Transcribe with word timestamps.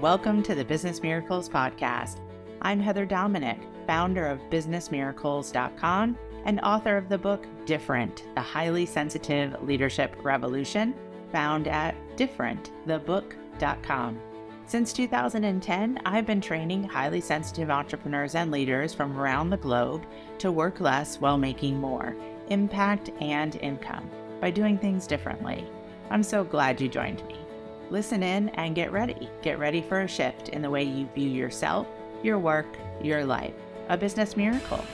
Welcome 0.00 0.44
to 0.44 0.54
the 0.54 0.64
Business 0.64 1.02
Miracles 1.02 1.48
Podcast. 1.48 2.20
I'm 2.62 2.78
Heather 2.78 3.04
Dominick, 3.04 3.58
founder 3.84 4.28
of 4.28 4.38
BusinessMiracles.com 4.48 6.16
and 6.44 6.60
author 6.60 6.96
of 6.96 7.08
the 7.08 7.18
book 7.18 7.48
Different, 7.66 8.28
the 8.36 8.40
Highly 8.40 8.86
Sensitive 8.86 9.60
Leadership 9.60 10.14
Revolution, 10.22 10.94
found 11.32 11.66
at 11.66 11.96
differentthebook.com. 12.16 14.20
Since 14.66 14.92
2010, 14.92 16.00
I've 16.04 16.26
been 16.26 16.40
training 16.40 16.84
highly 16.84 17.20
sensitive 17.20 17.68
entrepreneurs 17.68 18.36
and 18.36 18.52
leaders 18.52 18.94
from 18.94 19.18
around 19.18 19.50
the 19.50 19.56
globe 19.56 20.06
to 20.38 20.52
work 20.52 20.78
less 20.78 21.20
while 21.20 21.38
making 21.38 21.76
more 21.76 22.14
impact 22.50 23.10
and 23.20 23.56
income 23.56 24.08
by 24.40 24.52
doing 24.52 24.78
things 24.78 25.08
differently. 25.08 25.66
I'm 26.08 26.22
so 26.22 26.44
glad 26.44 26.80
you 26.80 26.88
joined 26.88 27.26
me. 27.26 27.47
Listen 27.90 28.22
in 28.22 28.50
and 28.50 28.74
get 28.74 28.92
ready. 28.92 29.30
Get 29.40 29.58
ready 29.58 29.80
for 29.80 30.00
a 30.00 30.08
shift 30.08 30.50
in 30.50 30.60
the 30.60 30.68
way 30.68 30.82
you 30.82 31.08
view 31.14 31.30
yourself, 31.30 31.86
your 32.22 32.38
work, 32.38 32.66
your 33.02 33.24
life. 33.24 33.54
A 33.88 33.96
business 33.96 34.36
miracle. 34.36 34.84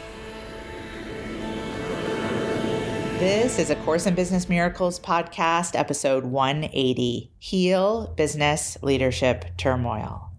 This 3.18 3.58
is 3.58 3.70
a 3.70 3.76
Course 3.76 4.06
in 4.06 4.14
Business 4.14 4.48
Miracles 4.48 5.00
podcast, 5.00 5.76
episode 5.78 6.24
180 6.24 7.32
Heal 7.38 8.12
Business 8.16 8.76
Leadership 8.82 9.46
Turmoil. 9.56 10.30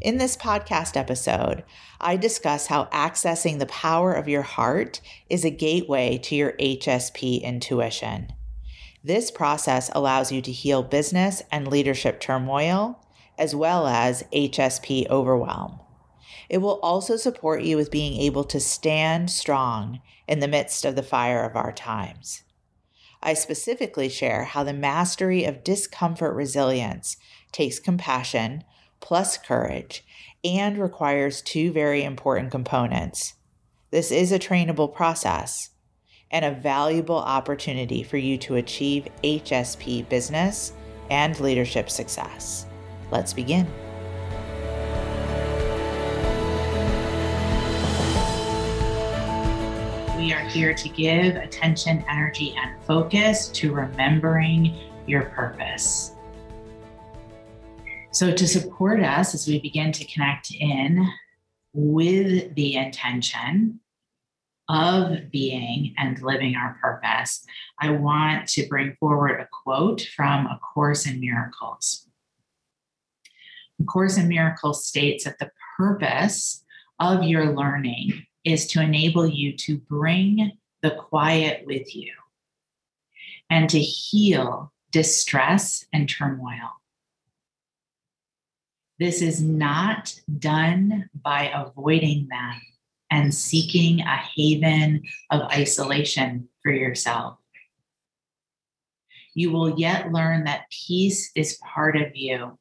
In 0.00 0.18
this 0.18 0.36
podcast 0.36 0.96
episode, 0.96 1.64
I 2.00 2.16
discuss 2.16 2.66
how 2.66 2.84
accessing 2.86 3.58
the 3.58 3.66
power 3.66 4.12
of 4.12 4.28
your 4.28 4.42
heart 4.42 5.00
is 5.28 5.44
a 5.44 5.50
gateway 5.50 6.18
to 6.18 6.36
your 6.36 6.52
HSP 6.52 7.42
intuition. 7.42 8.32
This 9.06 9.30
process 9.30 9.88
allows 9.92 10.32
you 10.32 10.42
to 10.42 10.50
heal 10.50 10.82
business 10.82 11.40
and 11.52 11.68
leadership 11.68 12.18
turmoil, 12.18 12.98
as 13.38 13.54
well 13.54 13.86
as 13.86 14.24
HSP 14.34 15.08
overwhelm. 15.08 15.78
It 16.48 16.58
will 16.58 16.80
also 16.80 17.16
support 17.16 17.62
you 17.62 17.76
with 17.76 17.92
being 17.92 18.20
able 18.20 18.42
to 18.42 18.58
stand 18.58 19.30
strong 19.30 20.00
in 20.26 20.40
the 20.40 20.48
midst 20.48 20.84
of 20.84 20.96
the 20.96 21.04
fire 21.04 21.44
of 21.44 21.54
our 21.54 21.70
times. 21.70 22.42
I 23.22 23.34
specifically 23.34 24.08
share 24.08 24.42
how 24.42 24.64
the 24.64 24.72
mastery 24.72 25.44
of 25.44 25.62
discomfort 25.62 26.34
resilience 26.34 27.16
takes 27.52 27.78
compassion 27.78 28.64
plus 28.98 29.38
courage 29.38 30.04
and 30.42 30.78
requires 30.78 31.42
two 31.42 31.70
very 31.70 32.02
important 32.02 32.50
components. 32.50 33.34
This 33.92 34.10
is 34.10 34.32
a 34.32 34.40
trainable 34.40 34.92
process 34.92 35.70
and 36.30 36.44
a 36.44 36.50
valuable 36.50 37.18
opportunity 37.18 38.02
for 38.02 38.16
you 38.16 38.36
to 38.38 38.56
achieve 38.56 39.08
HSP 39.22 40.08
business 40.08 40.72
and 41.10 41.38
leadership 41.40 41.88
success. 41.88 42.66
Let's 43.10 43.32
begin. 43.32 43.66
We 50.16 50.32
are 50.32 50.48
here 50.48 50.74
to 50.74 50.88
give 50.88 51.36
attention, 51.36 52.04
energy, 52.08 52.54
and 52.56 52.82
focus 52.84 53.48
to 53.48 53.72
remembering 53.72 54.74
your 55.06 55.26
purpose. 55.26 56.12
So, 58.10 58.32
to 58.32 58.48
support 58.48 59.02
us 59.02 59.34
as 59.34 59.46
we 59.46 59.60
begin 59.60 59.92
to 59.92 60.04
connect 60.06 60.50
in 60.52 61.06
with 61.74 62.54
the 62.54 62.76
intention, 62.76 63.78
of 64.68 65.30
being 65.30 65.94
and 65.96 66.20
living 66.22 66.56
our 66.56 66.78
purpose, 66.80 67.44
I 67.80 67.90
want 67.90 68.48
to 68.48 68.66
bring 68.68 68.96
forward 68.98 69.40
a 69.40 69.48
quote 69.52 70.02
from 70.16 70.46
A 70.46 70.58
Course 70.58 71.06
in 71.06 71.20
Miracles. 71.20 72.06
A 73.80 73.84
Course 73.84 74.16
in 74.16 74.28
Miracles 74.28 74.86
states 74.86 75.24
that 75.24 75.38
the 75.38 75.50
purpose 75.76 76.64
of 76.98 77.24
your 77.24 77.54
learning 77.54 78.26
is 78.44 78.66
to 78.68 78.82
enable 78.82 79.26
you 79.26 79.52
to 79.56 79.78
bring 79.78 80.52
the 80.82 80.92
quiet 80.92 81.66
with 81.66 81.94
you 81.94 82.12
and 83.50 83.68
to 83.70 83.78
heal 83.78 84.72
distress 84.90 85.84
and 85.92 86.08
turmoil. 86.08 86.80
This 88.98 89.20
is 89.20 89.42
not 89.42 90.18
done 90.38 91.10
by 91.22 91.50
avoiding 91.54 92.28
them 92.28 92.60
and 93.10 93.34
seeking 93.34 94.00
a 94.00 94.16
haven 94.16 95.02
of 95.30 95.42
isolation 95.42 96.48
for 96.62 96.72
yourself. 96.72 97.38
You 99.34 99.52
will 99.52 99.78
yet 99.78 100.12
learn 100.12 100.44
that 100.44 100.70
peace 100.70 101.30
is 101.34 101.58
part 101.58 101.96
of 101.96 102.16
you 102.16 102.58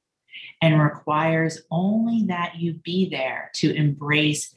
and 0.61 0.81
requires 0.81 1.61
only 1.71 2.25
that 2.27 2.55
you 2.57 2.73
be 2.73 3.09
there 3.09 3.51
to 3.55 3.73
embrace 3.73 4.53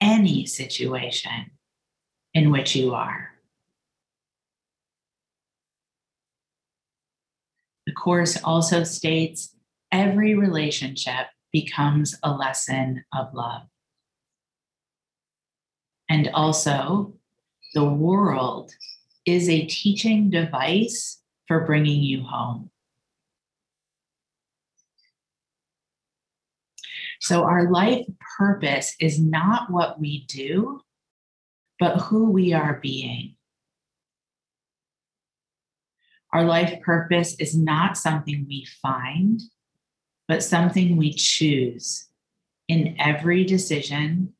any 0.00 0.46
situation 0.46 1.50
in 2.34 2.50
which 2.50 2.76
you 2.76 2.94
are. 2.94 3.30
The 7.86 7.92
Course 7.92 8.36
also 8.42 8.84
states 8.84 9.54
every 9.90 10.34
relationship 10.34 11.26
becomes 11.52 12.14
a 12.22 12.30
lesson 12.30 13.04
of 13.14 13.32
love. 13.32 13.62
And 16.08 16.30
also, 16.34 17.14
the 17.74 17.84
world 17.84 18.72
is 19.24 19.48
a 19.48 19.66
teaching 19.66 20.30
device 20.30 21.20
for 21.48 21.64
bringing 21.64 22.02
you 22.02 22.22
home. 22.22 22.70
So, 27.20 27.44
our 27.44 27.70
life 27.70 28.06
purpose 28.38 28.94
is 29.00 29.20
not 29.20 29.70
what 29.70 29.98
we 29.98 30.26
do, 30.26 30.80
but 31.80 31.96
who 31.96 32.30
we 32.30 32.52
are 32.52 32.78
being. 32.80 33.34
Our 36.32 36.44
life 36.44 36.80
purpose 36.82 37.34
is 37.40 37.56
not 37.56 37.96
something 37.96 38.46
we 38.48 38.66
find, 38.82 39.40
but 40.28 40.42
something 40.42 40.96
we 40.96 41.12
choose 41.12 42.08
in 42.68 42.96
every 42.98 43.44
decision 43.44 44.34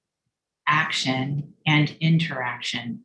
action, 0.67 1.55
and 1.67 1.97
interaction. 2.01 3.05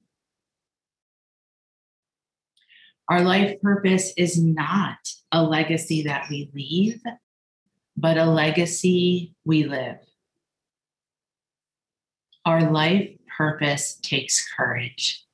Our 3.09 3.21
life 3.21 3.59
purpose 3.61 4.13
is 4.15 4.41
not 4.41 4.97
a 5.31 5.43
legacy 5.43 6.03
that 6.03 6.27
we 6.29 6.49
leave, 6.53 7.01
but 7.97 8.17
a 8.17 8.25
legacy 8.25 9.33
we 9.43 9.65
live. 9.65 9.97
Our 12.45 12.71
life 12.71 13.09
purpose 13.37 13.99
takes 14.01 14.47
courage. 14.55 15.25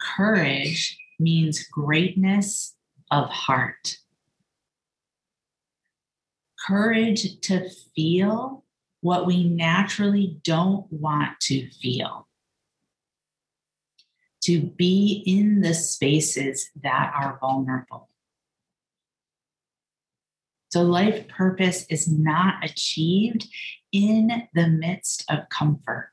Courage 0.00 0.98
means 1.18 1.66
greatness 1.68 2.74
of 3.10 3.28
heart. 3.28 3.96
Courage 6.66 7.40
to 7.42 7.68
feel 7.94 8.64
what 9.00 9.26
we 9.26 9.44
naturally 9.44 10.38
don't 10.44 10.90
want 10.92 11.40
to 11.40 11.68
feel. 11.70 12.26
To 14.44 14.60
be 14.62 15.22
in 15.26 15.60
the 15.60 15.74
spaces 15.74 16.70
that 16.82 17.12
are 17.14 17.38
vulnerable. 17.40 18.08
So, 20.70 20.82
life 20.82 21.26
purpose 21.28 21.84
is 21.90 22.08
not 22.08 22.64
achieved 22.64 23.48
in 23.92 24.48
the 24.54 24.68
midst 24.68 25.24
of 25.28 25.48
comfort. 25.50 26.12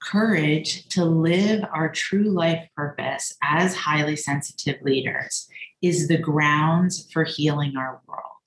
Courage 0.00 0.88
to 0.90 1.04
live 1.04 1.64
our 1.74 1.90
true 1.90 2.30
life 2.30 2.68
purpose 2.76 3.36
as 3.42 3.74
highly 3.74 4.16
sensitive 4.16 4.80
leaders 4.82 5.48
is 5.82 6.08
the 6.08 6.16
grounds 6.16 7.10
for 7.12 7.24
healing 7.24 7.76
our 7.76 8.00
world. 8.06 8.37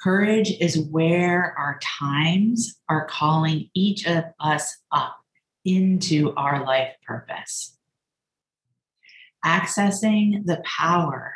Courage 0.00 0.52
is 0.60 0.78
where 0.78 1.54
our 1.58 1.80
times 1.82 2.76
are 2.88 3.06
calling 3.06 3.68
each 3.74 4.06
of 4.06 4.24
us 4.38 4.76
up 4.92 5.16
into 5.64 6.32
our 6.36 6.64
life 6.64 6.92
purpose. 7.04 7.76
Accessing 9.44 10.44
the 10.44 10.62
power 10.64 11.34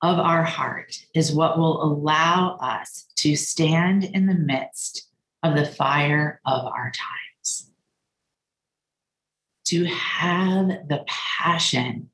of 0.00 0.18
our 0.18 0.44
heart 0.44 0.96
is 1.14 1.32
what 1.32 1.58
will 1.58 1.82
allow 1.82 2.56
us 2.56 3.06
to 3.16 3.36
stand 3.36 4.04
in 4.04 4.26
the 4.26 4.34
midst 4.34 5.10
of 5.42 5.54
the 5.54 5.66
fire 5.66 6.40
of 6.46 6.64
our 6.64 6.90
times. 6.90 7.70
To 9.66 9.84
have 9.84 10.68
the 10.88 11.04
passion 11.06 12.08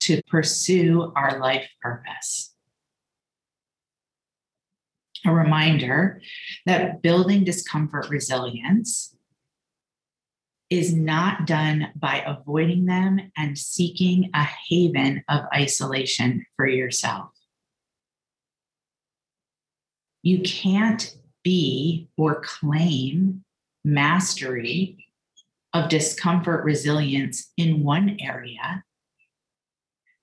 to 0.00 0.20
pursue 0.28 1.12
our 1.14 1.38
life 1.38 1.68
purpose 1.80 2.53
a 5.26 5.32
reminder 5.32 6.20
that 6.66 7.02
building 7.02 7.44
discomfort 7.44 8.08
resilience 8.08 9.14
is 10.70 10.94
not 10.94 11.46
done 11.46 11.88
by 11.94 12.22
avoiding 12.26 12.86
them 12.86 13.20
and 13.36 13.56
seeking 13.56 14.30
a 14.34 14.44
haven 14.68 15.22
of 15.28 15.42
isolation 15.54 16.44
for 16.56 16.66
yourself. 16.66 17.30
You 20.22 20.40
can't 20.40 21.14
be 21.42 22.08
or 22.16 22.40
claim 22.40 23.44
mastery 23.84 25.06
of 25.74 25.90
discomfort 25.90 26.64
resilience 26.64 27.52
in 27.56 27.84
one 27.84 28.16
area 28.20 28.82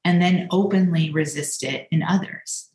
and 0.03 0.21
then 0.21 0.47
openly 0.49 1.11
resist 1.11 1.63
it 1.63 1.87
in 1.91 2.01
others. 2.01 2.70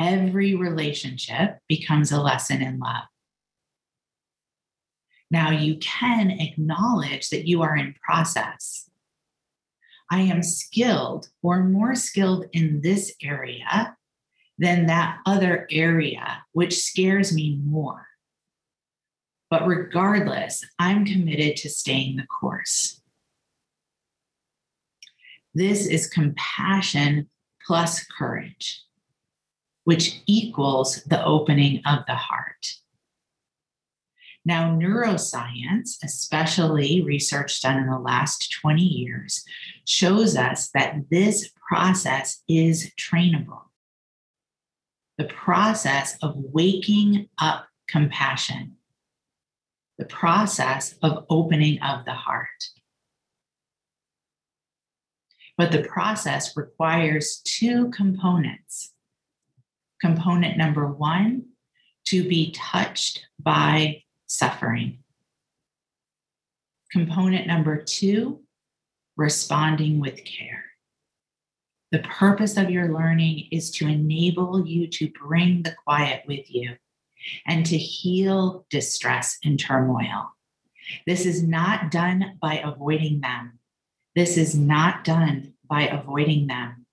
Every 0.00 0.54
relationship 0.54 1.58
becomes 1.68 2.10
a 2.10 2.20
lesson 2.20 2.62
in 2.62 2.78
love. 2.78 3.04
Now 5.30 5.50
you 5.50 5.76
can 5.76 6.30
acknowledge 6.30 7.28
that 7.28 7.46
you 7.46 7.62
are 7.62 7.76
in 7.76 7.94
process. 8.02 8.88
I 10.10 10.22
am 10.22 10.42
skilled 10.42 11.28
or 11.42 11.62
more 11.62 11.94
skilled 11.94 12.46
in 12.52 12.80
this 12.80 13.14
area 13.22 13.96
than 14.58 14.86
that 14.86 15.18
other 15.24 15.68
area, 15.70 16.42
which 16.52 16.82
scares 16.82 17.32
me 17.32 17.60
more. 17.62 18.06
But 19.50 19.66
regardless, 19.66 20.64
I'm 20.78 21.04
committed 21.04 21.56
to 21.58 21.68
staying 21.68 22.16
the 22.16 22.26
course. 22.26 23.00
This 25.54 25.86
is 25.86 26.08
compassion 26.08 27.28
plus 27.66 28.04
courage, 28.04 28.82
which 29.90 30.22
equals 30.28 31.02
the 31.08 31.20
opening 31.24 31.82
of 31.84 31.98
the 32.06 32.14
heart. 32.14 32.74
Now, 34.44 34.70
neuroscience, 34.70 35.96
especially 36.04 37.02
research 37.02 37.60
done 37.60 37.76
in 37.76 37.90
the 37.90 37.98
last 37.98 38.54
20 38.62 38.82
years, 38.82 39.44
shows 39.88 40.36
us 40.36 40.70
that 40.74 41.10
this 41.10 41.50
process 41.68 42.44
is 42.46 42.92
trainable 42.96 43.62
the 45.18 45.24
process 45.24 46.16
of 46.22 46.34
waking 46.36 47.28
up 47.38 47.66
compassion, 47.88 48.76
the 49.98 50.04
process 50.04 50.94
of 51.02 51.26
opening 51.28 51.82
of 51.82 52.04
the 52.04 52.14
heart. 52.14 52.62
But 55.58 55.72
the 55.72 55.82
process 55.82 56.56
requires 56.56 57.42
two 57.44 57.90
components. 57.90 58.92
Component 60.00 60.56
number 60.56 60.86
one, 60.86 61.44
to 62.06 62.26
be 62.26 62.52
touched 62.52 63.26
by 63.38 64.02
suffering. 64.26 64.98
Component 66.90 67.46
number 67.46 67.82
two, 67.82 68.40
responding 69.16 70.00
with 70.00 70.24
care. 70.24 70.64
The 71.92 72.00
purpose 72.00 72.56
of 72.56 72.70
your 72.70 72.92
learning 72.92 73.48
is 73.50 73.70
to 73.72 73.86
enable 73.86 74.66
you 74.66 74.86
to 74.88 75.10
bring 75.10 75.62
the 75.62 75.74
quiet 75.84 76.22
with 76.26 76.50
you 76.52 76.76
and 77.46 77.66
to 77.66 77.76
heal 77.76 78.64
distress 78.70 79.38
and 79.44 79.58
turmoil. 79.58 80.30
This 81.06 81.26
is 81.26 81.42
not 81.42 81.90
done 81.90 82.38
by 82.40 82.58
avoiding 82.58 83.20
them. 83.20 83.58
This 84.14 84.36
is 84.36 84.54
not 84.54 85.04
done 85.04 85.54
by 85.68 85.82
avoiding 85.88 86.46
them. 86.46 86.86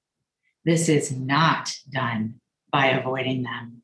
This 0.66 0.90
is 0.90 1.12
not 1.12 1.74
done 1.90 2.42
by 2.72 2.88
avoiding 2.88 3.44
them. 3.44 3.82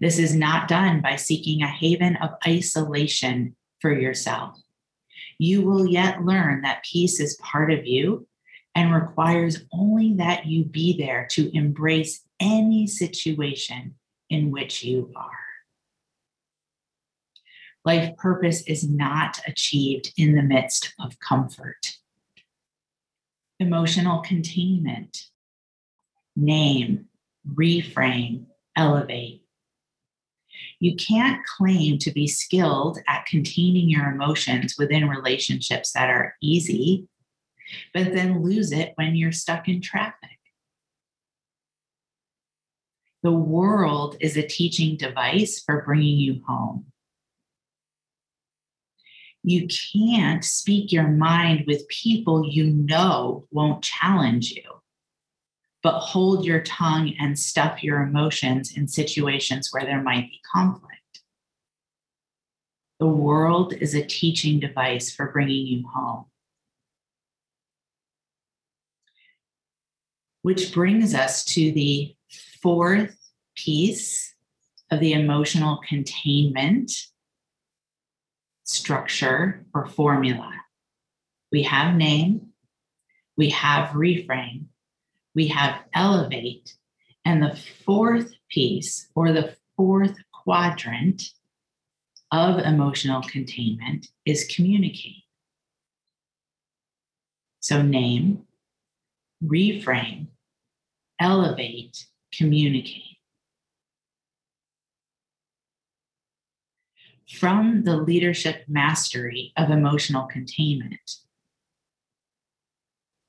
This 0.00 0.18
is 0.18 0.34
not 0.34 0.68
done 0.68 1.00
by 1.00 1.16
seeking 1.16 1.62
a 1.62 1.68
haven 1.68 2.16
of 2.16 2.30
isolation 2.46 3.56
for 3.80 3.92
yourself. 3.92 4.58
You 5.38 5.62
will 5.62 5.86
yet 5.86 6.22
learn 6.22 6.62
that 6.62 6.84
peace 6.84 7.20
is 7.20 7.36
part 7.36 7.72
of 7.72 7.86
you 7.86 8.26
and 8.74 8.94
requires 8.94 9.64
only 9.72 10.14
that 10.14 10.46
you 10.46 10.64
be 10.64 10.96
there 10.96 11.26
to 11.32 11.54
embrace 11.56 12.22
any 12.38 12.86
situation 12.86 13.94
in 14.28 14.50
which 14.50 14.82
you 14.84 15.12
are. 15.16 15.30
Life 17.84 18.16
purpose 18.16 18.62
is 18.62 18.88
not 18.88 19.40
achieved 19.46 20.12
in 20.16 20.34
the 20.34 20.42
midst 20.42 20.94
of 21.00 21.18
comfort. 21.18 21.96
Emotional 23.58 24.20
containment, 24.20 25.26
name, 26.36 27.06
reframe, 27.48 28.44
elevate. 28.76 29.42
You 30.78 30.96
can't 30.96 31.44
claim 31.44 31.98
to 31.98 32.10
be 32.10 32.26
skilled 32.26 32.98
at 33.06 33.26
containing 33.26 33.88
your 33.88 34.06
emotions 34.10 34.76
within 34.78 35.08
relationships 35.08 35.92
that 35.92 36.10
are 36.10 36.34
easy 36.42 37.08
but 37.92 38.12
then 38.12 38.42
lose 38.42 38.72
it 38.72 38.92
when 38.96 39.16
you're 39.16 39.32
stuck 39.32 39.68
in 39.68 39.80
traffic. 39.80 40.38
The 43.22 43.32
world 43.32 44.16
is 44.20 44.36
a 44.36 44.46
teaching 44.46 44.96
device 44.96 45.62
for 45.64 45.82
bringing 45.84 46.16
you 46.16 46.42
home. 46.46 46.86
You 49.42 49.68
can't 49.68 50.44
speak 50.44 50.92
your 50.92 51.08
mind 51.08 51.64
with 51.66 51.88
people 51.88 52.46
you 52.48 52.64
know 52.70 53.46
won't 53.50 53.82
challenge 53.82 54.50
you, 54.52 54.79
but 55.82 55.98
hold 55.98 56.44
your 56.44 56.62
tongue 56.62 57.14
and 57.18 57.38
stuff 57.38 57.82
your 57.82 58.02
emotions 58.02 58.76
in 58.76 58.86
situations 58.86 59.68
where 59.70 59.84
there 59.84 60.02
might 60.02 60.28
be 60.28 60.40
conflict. 60.52 60.96
The 62.98 63.06
world 63.06 63.72
is 63.72 63.94
a 63.94 64.04
teaching 64.04 64.60
device 64.60 65.10
for 65.10 65.32
bringing 65.32 65.66
you 65.66 65.88
home. 65.88 66.26
which 70.42 70.72
brings 70.72 71.14
us 71.14 71.44
to 71.44 71.72
the 71.72 72.14
fourth 72.62 73.16
piece 73.56 74.34
of 74.90 75.00
the 75.00 75.12
emotional 75.12 75.80
containment 75.88 76.90
structure 78.64 79.66
or 79.74 79.86
formula. 79.86 80.52
We 81.52 81.64
have 81.64 81.94
name, 81.94 82.48
we 83.36 83.50
have 83.50 83.90
reframe, 83.90 84.66
we 85.34 85.48
have 85.48 85.80
elevate, 85.94 86.74
and 87.24 87.42
the 87.42 87.56
fourth 87.84 88.32
piece 88.50 89.08
or 89.14 89.32
the 89.32 89.56
fourth 89.76 90.16
quadrant 90.32 91.22
of 92.32 92.58
emotional 92.58 93.22
containment 93.22 94.08
is 94.24 94.50
communicate. 94.54 95.24
So, 97.60 97.82
name, 97.82 98.44
reframe, 99.44 100.28
elevate, 101.20 102.06
communicate. 102.32 103.18
From 107.38 107.84
the 107.84 107.96
leadership 107.96 108.64
mastery 108.66 109.52
of 109.56 109.70
emotional 109.70 110.26
containment, 110.26 110.98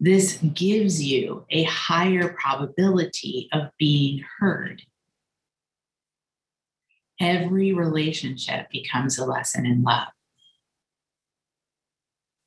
this 0.03 0.39
gives 0.55 1.01
you 1.01 1.45
a 1.51 1.61
higher 1.65 2.33
probability 2.33 3.47
of 3.53 3.69
being 3.77 4.25
heard. 4.39 4.81
Every 7.19 7.71
relationship 7.71 8.71
becomes 8.71 9.19
a 9.19 9.25
lesson 9.27 9.67
in 9.67 9.83
love. 9.83 10.07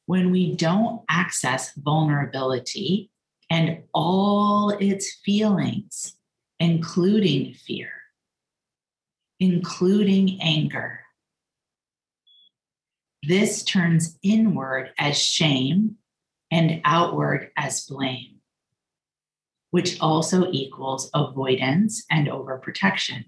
When 0.06 0.32
we 0.32 0.56
don't 0.56 1.02
access 1.08 1.72
vulnerability 1.76 3.12
and 3.48 3.84
all 3.94 4.70
its 4.70 5.14
feelings, 5.24 6.16
including 6.58 7.54
fear, 7.54 7.90
including 9.38 10.40
anger. 10.42 11.02
This 13.22 13.62
turns 13.62 14.18
inward 14.24 14.90
as 14.98 15.16
shame 15.16 15.98
and 16.54 16.80
outward 16.84 17.50
as 17.56 17.84
blame, 17.84 18.36
which 19.72 20.00
also 20.00 20.48
equals 20.52 21.10
avoidance 21.12 22.04
and 22.08 22.28
overprotection. 22.28 23.24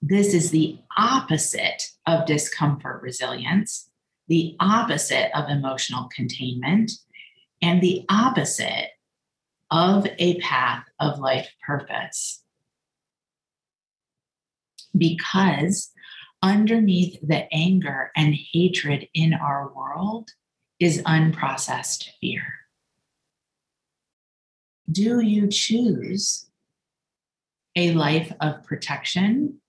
This 0.00 0.32
is 0.32 0.50
the 0.50 0.78
opposite 0.96 1.82
of 2.06 2.24
discomfort 2.24 3.02
resilience, 3.02 3.90
the 4.26 4.56
opposite 4.58 5.30
of 5.36 5.50
emotional 5.50 6.08
containment, 6.16 6.92
and 7.60 7.82
the 7.82 8.06
opposite 8.08 8.88
of 9.70 10.06
a 10.18 10.40
path 10.40 10.86
of 10.98 11.18
life 11.18 11.50
purpose. 11.66 12.42
Because 14.96 15.90
underneath 16.42 17.18
the 17.20 17.52
anger 17.52 18.12
and 18.16 18.34
hatred 18.34 19.08
in 19.12 19.34
our 19.34 19.70
world 19.74 20.30
is 20.82 21.00
unprocessed 21.02 22.08
fear. 22.20 22.42
Do 24.90 25.20
you 25.20 25.46
choose 25.46 26.46
a 27.76 27.92
life 27.92 28.32
of 28.40 28.64
protection 28.64 29.60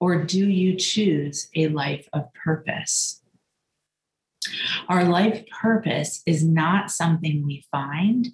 Or 0.00 0.24
do 0.24 0.48
you 0.48 0.76
choose 0.76 1.48
a 1.54 1.68
life 1.68 2.08
of 2.12 2.32
purpose? 2.34 3.22
Our 4.88 5.04
life 5.04 5.44
purpose 5.46 6.22
is 6.26 6.44
not 6.44 6.90
something 6.90 7.46
we 7.46 7.64
find, 7.70 8.30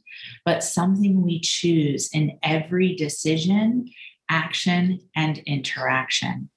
but 0.47 0.65
something 0.65 1.23
we 1.23 1.41
choose 1.41 2.09
in 2.13 2.39
every 2.43 2.97
decision, 2.97 3.91
action, 4.31 5.01
and 5.15 5.39
interaction. 5.39 6.49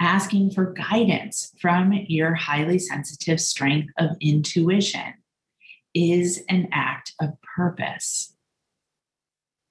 Asking 0.00 0.50
for 0.50 0.72
guidance 0.72 1.52
from 1.60 1.92
your 1.92 2.34
highly 2.34 2.78
sensitive 2.78 3.38
strength 3.38 3.92
of 3.98 4.16
intuition 4.18 5.12
is 5.92 6.42
an 6.48 6.70
act 6.72 7.12
of 7.20 7.34
purpose. 7.42 8.34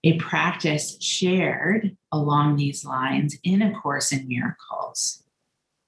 A 0.03 0.19
practice 0.19 1.01
shared 1.01 1.97
along 2.11 2.57
these 2.57 2.85
lines 2.85 3.37
in 3.43 3.63
A 3.63 3.73
Course 3.73 4.11
in 4.11 4.27
Miracles 4.27 5.23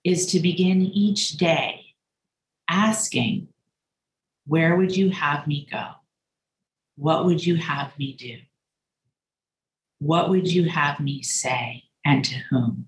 is 0.03 0.25
to 0.31 0.39
begin 0.39 0.81
each 0.81 1.37
day 1.37 1.85
asking, 2.67 3.47
Where 4.47 4.75
would 4.75 4.97
you 4.97 5.11
have 5.11 5.45
me 5.45 5.67
go? 5.69 5.85
What 6.95 7.25
would 7.25 7.45
you 7.45 7.57
have 7.57 7.97
me 7.99 8.13
do? 8.13 8.37
What 9.99 10.29
would 10.29 10.51
you 10.51 10.67
have 10.67 10.99
me 10.99 11.21
say 11.21 11.83
and 12.03 12.25
to 12.25 12.35
whom? 12.49 12.87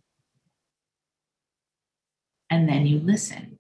And 2.63 2.72
then 2.72 2.88
you 2.88 3.00
listen. 3.00 3.60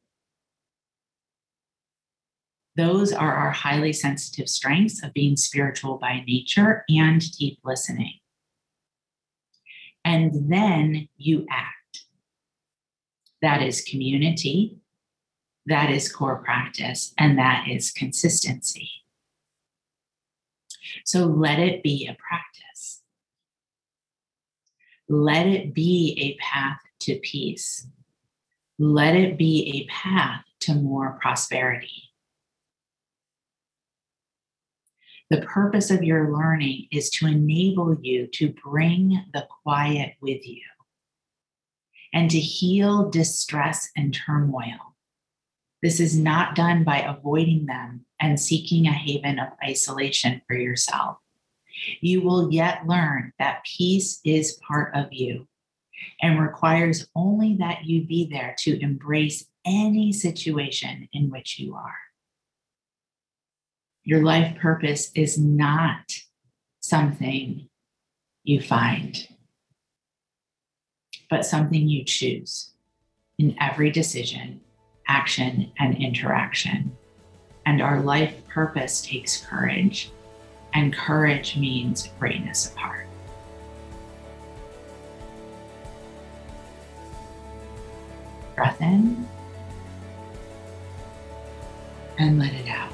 Those 2.77 3.11
are 3.11 3.33
our 3.33 3.51
highly 3.51 3.91
sensitive 3.91 4.47
strengths 4.47 5.03
of 5.03 5.11
being 5.11 5.35
spiritual 5.35 5.97
by 5.97 6.23
nature 6.25 6.85
and 6.87 7.19
deep 7.37 7.59
listening. 7.65 8.13
And 10.05 10.49
then 10.49 11.09
you 11.17 11.45
act. 11.51 12.05
That 13.41 13.61
is 13.61 13.81
community, 13.81 14.77
that 15.65 15.91
is 15.91 16.09
core 16.09 16.41
practice, 16.41 17.13
and 17.17 17.37
that 17.37 17.65
is 17.69 17.91
consistency. 17.91 18.89
So 21.03 21.25
let 21.25 21.59
it 21.59 21.83
be 21.83 22.07
a 22.09 22.15
practice. 22.15 23.01
Let 25.09 25.45
it 25.45 25.73
be 25.73 26.17
a 26.21 26.41
path 26.41 26.79
to 27.01 27.19
peace. 27.21 27.85
Let 28.79 29.15
it 29.15 29.37
be 29.37 29.85
a 29.87 29.91
path 29.91 30.43
to 30.61 30.73
more 30.73 31.19
prosperity. 31.21 32.09
The 35.29 35.41
purpose 35.41 35.89
of 35.91 36.03
your 36.03 36.31
learning 36.31 36.87
is 36.91 37.09
to 37.11 37.27
enable 37.27 37.97
you 38.01 38.27
to 38.33 38.53
bring 38.63 39.25
the 39.33 39.47
quiet 39.63 40.13
with 40.21 40.47
you 40.47 40.61
and 42.13 42.29
to 42.29 42.39
heal 42.39 43.09
distress 43.09 43.89
and 43.95 44.13
turmoil. 44.13 44.95
This 45.81 45.99
is 45.99 46.17
not 46.17 46.55
done 46.55 46.83
by 46.83 46.99
avoiding 46.99 47.65
them 47.65 48.05
and 48.19 48.39
seeking 48.39 48.87
a 48.87 48.93
haven 48.93 49.39
of 49.39 49.49
isolation 49.63 50.41
for 50.47 50.55
yourself. 50.55 51.17
You 51.99 52.21
will 52.21 52.51
yet 52.51 52.87
learn 52.87 53.33
that 53.39 53.65
peace 53.65 54.19
is 54.23 54.59
part 54.67 54.95
of 54.95 55.11
you 55.11 55.47
and 56.21 56.39
requires 56.39 57.07
only 57.15 57.55
that 57.59 57.85
you 57.85 58.05
be 58.05 58.27
there 58.31 58.55
to 58.59 58.81
embrace 58.81 59.45
any 59.65 60.11
situation 60.11 61.07
in 61.13 61.29
which 61.29 61.59
you 61.59 61.75
are. 61.75 61.95
Your 64.03 64.23
life 64.23 64.57
purpose 64.59 65.11
is 65.15 65.37
not 65.37 66.11
something 66.81 67.69
you 68.43 68.61
find, 68.61 69.27
but 71.29 71.45
something 71.45 71.87
you 71.87 72.03
choose 72.03 72.71
in 73.39 73.55
every 73.61 73.89
decision, 73.89 74.59
action, 75.07 75.71
and 75.79 75.95
interaction. 75.97 76.95
And 77.65 77.81
our 77.81 78.01
life 78.01 78.35
purpose 78.49 79.01
takes 79.01 79.45
courage, 79.45 80.11
and 80.73 80.93
courage 80.93 81.55
means 81.55 82.09
greatness 82.19 82.69
of 82.69 82.75
in 88.83 89.27
and 92.19 92.37
let 92.37 92.53
it 92.53 92.67
out. 92.67 92.91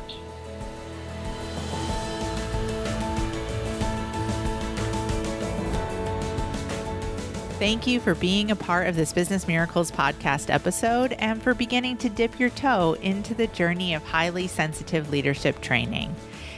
Thank 7.60 7.88
you 7.88 8.00
for 8.00 8.16
being 8.16 8.52
a 8.52 8.56
part 8.56 8.88
of 8.88 8.96
this 8.96 9.12
Business 9.12 9.46
Miracles 9.46 9.92
podcast 9.92 10.50
episode 10.50 11.12
and 11.20 11.44
for 11.44 11.54
beginning 11.54 11.98
to 11.98 12.10
dip 12.10 12.40
your 12.40 12.52
toe 12.52 12.96
into 13.02 13.34
the 13.34 13.48
journey 13.48 13.94
of 13.94 14.02
highly 14.02 14.48
sensitive 14.48 15.10
leadership 15.10 15.60
training. 15.60 16.16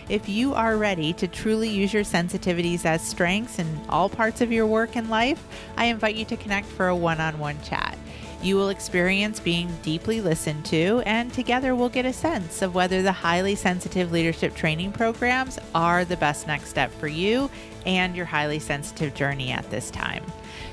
If 0.09 0.29
you 0.29 0.53
are 0.53 0.77
ready 0.77 1.13
to 1.13 1.27
truly 1.27 1.69
use 1.69 1.91
your 1.91 2.03
sensitivities 2.03 2.85
as 2.85 3.01
strengths 3.01 3.57
in 3.57 3.81
all 3.89 4.09
parts 4.09 4.41
of 4.41 4.51
your 4.51 4.67
work 4.67 4.95
and 4.95 5.09
life, 5.09 5.43
I 5.75 5.85
invite 5.85 6.15
you 6.15 6.25
to 6.25 6.37
connect 6.37 6.67
for 6.67 6.89
a 6.89 6.95
one 6.95 7.19
on 7.19 7.39
one 7.39 7.59
chat. 7.63 7.97
You 8.41 8.55
will 8.55 8.69
experience 8.69 9.39
being 9.39 9.71
deeply 9.83 10.21
listened 10.21 10.65
to, 10.65 11.03
and 11.05 11.31
together 11.31 11.75
we'll 11.75 11.89
get 11.89 12.05
a 12.05 12.13
sense 12.13 12.61
of 12.61 12.73
whether 12.73 13.01
the 13.01 13.11
highly 13.11 13.55
sensitive 13.55 14.11
leadership 14.11 14.55
training 14.55 14.93
programs 14.93 15.59
are 15.75 16.05
the 16.05 16.17
best 16.17 16.47
next 16.47 16.69
step 16.69 16.91
for 16.93 17.07
you 17.07 17.49
and 17.85 18.15
your 18.15 18.25
highly 18.25 18.59
sensitive 18.59 19.13
journey 19.13 19.51
at 19.51 19.69
this 19.69 19.91
time 19.91 20.23